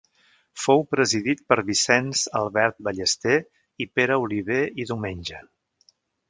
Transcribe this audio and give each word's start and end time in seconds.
Fou 0.61 0.79
presidit 0.93 1.43
per 1.51 1.57
Vicenç 1.67 2.23
Albert 2.39 2.79
Ballester 2.87 3.37
i 3.85 3.87
Pere 3.99 4.19
Oliver 4.25 4.59
i 4.85 4.89
Domenge. 4.95 5.45